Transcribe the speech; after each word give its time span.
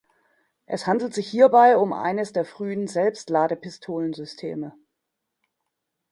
Es 0.65 0.87
handelt 0.87 1.13
sich 1.13 1.27
hierbei 1.29 1.77
um 1.77 1.93
eines 1.93 2.33
der 2.33 2.43
frühen 2.43 2.87
Selbstladepistolensysteme. 2.87 4.73